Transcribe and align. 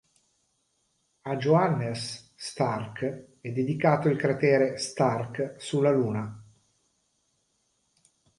A 1.21 1.35
Johannes 1.37 2.31
Stark 2.35 3.35
è 3.39 3.49
dedicato 3.51 4.09
il 4.09 4.17
cratere 4.17 4.79
Stark 4.79 5.53
sulla 5.59 5.91
Luna. 5.91 6.43